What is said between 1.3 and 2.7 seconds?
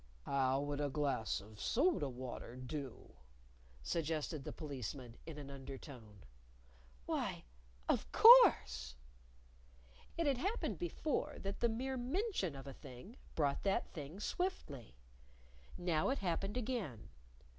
of soda water